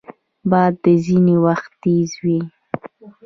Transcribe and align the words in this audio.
باد 0.51 0.75
ځینې 1.05 1.35
وخت 1.45 1.71
تیز 1.83 2.11
وي 2.23 2.39